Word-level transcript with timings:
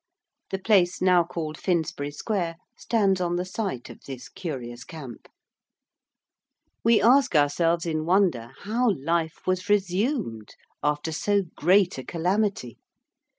The 0.49 0.57
place 0.57 0.99
now 0.99 1.23
called 1.23 1.59
Finsbury 1.59 2.09
Square 2.09 2.55
stands 2.75 3.21
on 3.21 3.35
the 3.35 3.45
site 3.45 3.87
of 3.87 4.01
this 4.07 4.29
curious 4.29 4.83
camp. 4.83 5.27
[Illustration: 6.83 6.83
PAUL 6.83 6.89
PINDAR'S 6.89 7.03
HOUSE.] 7.03 7.05
We 7.13 7.17
ask 7.19 7.35
ourselves 7.35 7.85
in 7.85 8.05
wonder 8.05 8.51
how 8.61 8.93
life 8.97 9.45
was 9.45 9.69
resumed 9.69 10.55
after 10.81 11.11
so 11.11 11.43
great 11.55 11.99
a 11.99 12.03
calamity. 12.03 12.79